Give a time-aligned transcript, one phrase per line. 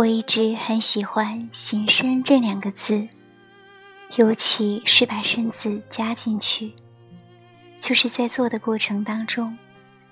[0.00, 3.06] 我一直很喜欢“行深”这两个字，
[4.16, 6.72] 尤其是把“深”字加进去，
[7.78, 9.58] 就是在做的过程当中，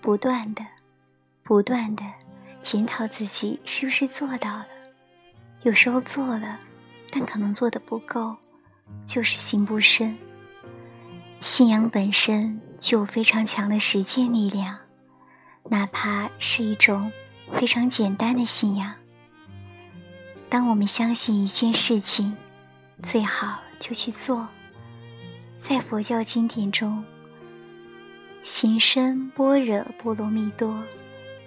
[0.03, 0.63] 不断的、
[1.43, 2.05] 不断的
[2.61, 4.67] 检讨自己是不是做到了。
[5.63, 6.61] 有时候做了，
[7.11, 8.37] 但可能做的不够，
[9.07, 10.15] 就是行不深。
[11.41, 14.81] 信仰本身就有非常强的实践力量，
[15.71, 17.11] 哪怕是一种
[17.59, 18.95] 非常简单的信仰。
[20.51, 22.37] 当我们相信一件事情，
[23.03, 24.49] 最好就去做。
[25.57, 27.05] 在佛教经典中，
[28.43, 30.83] 行深般若波罗蜜多，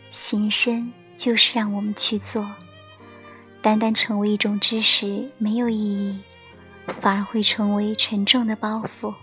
[0.10, 2.52] 行深就是让我们去做。
[3.62, 6.20] 单单成为一种知识没有意义，
[6.88, 9.16] 反而会成为沉重的包袱，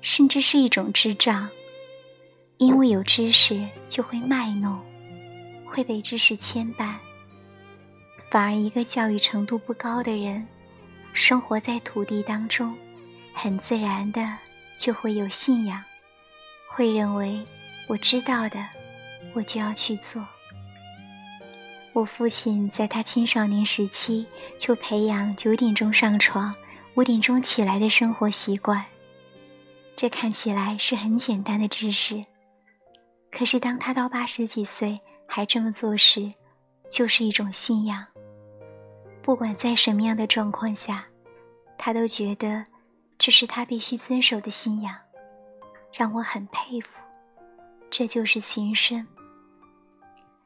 [0.00, 1.48] 甚至是一种智障。
[2.58, 4.80] 因为有知识就会卖弄，
[5.64, 6.96] 会被知识牵绊。
[8.30, 10.46] 反而，一个教育程度不高的人，
[11.14, 12.76] 生活在土地当中，
[13.32, 14.36] 很自然的
[14.76, 15.82] 就会有信仰，
[16.68, 17.42] 会认为
[17.86, 18.68] 我知道的，
[19.32, 20.26] 我就要去做。
[21.94, 24.26] 我父亲在他青少年时期
[24.58, 26.54] 就培养九点钟上床、
[26.96, 28.84] 五点钟起来的生活习惯，
[29.96, 32.26] 这看起来是很简单的知识，
[33.32, 36.30] 可是当他到八十几岁还这么做时，
[36.90, 38.06] 就是一种信仰。
[39.28, 41.04] 不管在什么样的状况下，
[41.76, 42.64] 他都觉得
[43.18, 44.96] 这是他必须遵守的信仰，
[45.92, 46.98] 让我很佩服。
[47.90, 49.06] 这就是情深。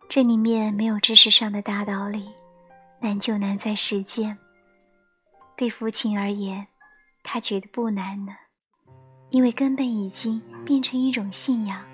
[0.09, 2.29] 这里面没有知识上的大道理，
[2.99, 4.37] 难就难在实践。
[5.57, 6.67] 对父亲而言，
[7.23, 8.33] 他觉得不难呢，
[9.31, 11.85] 因为根本已经变成一种信仰。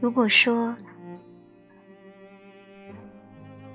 [0.00, 0.76] 如果说，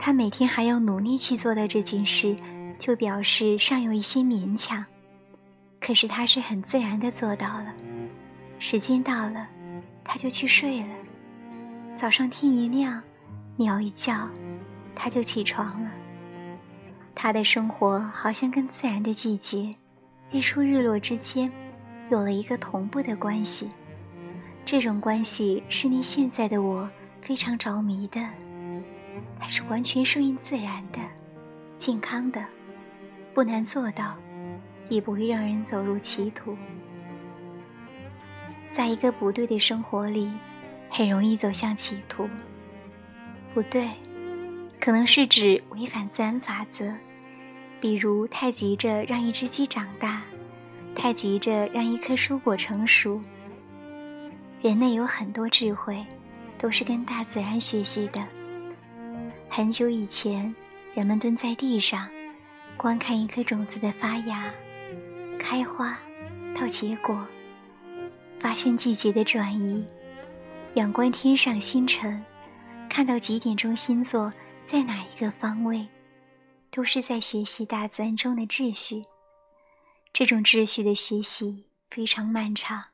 [0.06, 2.36] 他每天还要努力去做到这件事，
[2.78, 4.86] 就表示尚有一些勉强。
[5.80, 7.74] 可是他是很自然的做到了。
[8.60, 9.48] 时间到了，
[10.04, 10.90] 他就去睡了。
[11.96, 13.02] 早上天一亮，
[13.56, 14.28] 鸟一叫，
[14.94, 15.90] 他就起床了。
[17.16, 19.72] 他的生活好像跟自然的季节，
[20.32, 21.50] 日出日落之间，
[22.10, 23.70] 有了一个同步的关系。
[24.66, 26.92] 这种关系是令现在的我
[27.22, 28.20] 非常着迷的。
[29.40, 31.00] 它是完全顺应自然的、
[31.78, 32.46] 健康的，
[33.34, 34.16] 不难做到，
[34.90, 36.58] 也不会让人走入歧途。
[38.72, 40.32] 在一个不对的生活里，
[40.90, 42.28] 很容易走向歧途。
[43.54, 43.88] 不对，
[44.80, 46.96] 可能是指违反自然法则，
[47.80, 50.24] 比如太急着让一只鸡长大，
[50.96, 53.22] 太急着让一颗蔬果成熟。
[54.62, 56.04] 人类有很多智慧，
[56.58, 58.26] 都是跟大自然学习的。
[59.56, 60.56] 很久以前，
[60.96, 62.10] 人们蹲在地上，
[62.76, 64.52] 观看一颗种子的发芽、
[65.38, 65.96] 开花
[66.56, 67.28] 到结果，
[68.40, 69.86] 发现季节的转移，
[70.74, 72.26] 仰观天上星辰，
[72.90, 74.34] 看到几点钟星座
[74.66, 75.88] 在哪一个方位，
[76.72, 79.04] 都是在学习大自然中的秩序。
[80.12, 82.86] 这种秩序的学习非常漫长，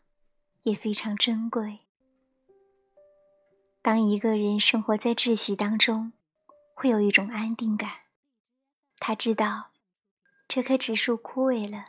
[0.64, 1.78] 也非常珍贵。
[3.81, 6.12] 当一个人生活在秩序当中，
[6.79, 7.90] 会有一种安定感，
[9.00, 9.72] 他知道
[10.47, 11.88] 这棵植树枯萎了，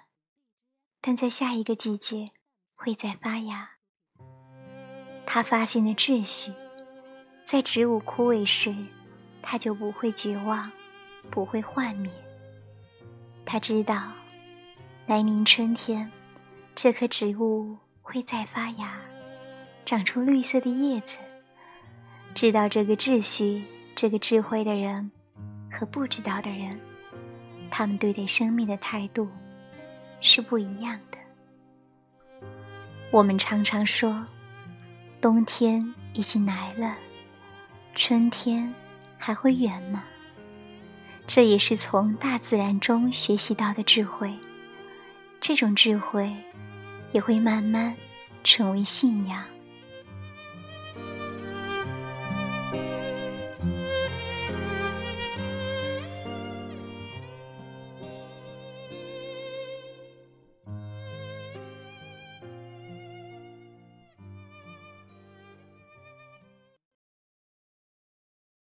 [1.01, 2.31] 但在下一个季节
[2.75, 3.77] 会再发芽。
[5.25, 6.53] 他发现了秩序，
[7.45, 8.75] 在植物枯萎时，
[9.41, 10.69] 他就不会绝望，
[11.31, 12.11] 不会幻灭。
[13.47, 14.13] 他知道
[15.07, 16.11] 来临春天，
[16.75, 19.01] 这棵植物会再发芽，
[19.85, 21.17] 长出绿色的叶子。
[22.35, 23.65] 知道这个秩序。
[24.01, 25.11] 这个智慧的人
[25.71, 26.81] 和不知道的人，
[27.71, 29.29] 他们对待生命的态度
[30.23, 31.19] 是不一样的。
[33.11, 34.25] 我们常常说，
[35.21, 36.97] 冬天已经来了，
[37.95, 38.73] 春天
[39.19, 40.03] 还会远吗？
[41.27, 44.35] 这也是从大自然中学习到的智慧。
[45.43, 46.35] 这种智慧
[47.13, 47.95] 也会慢慢
[48.43, 49.45] 成为信仰。